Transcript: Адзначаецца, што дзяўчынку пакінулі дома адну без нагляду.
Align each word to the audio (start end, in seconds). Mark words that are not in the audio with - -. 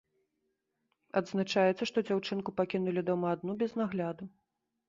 Адзначаецца, 1.19 1.83
што 1.89 1.97
дзяўчынку 2.07 2.57
пакінулі 2.63 3.07
дома 3.11 3.27
адну 3.37 3.59
без 3.61 3.71
нагляду. 3.83 4.23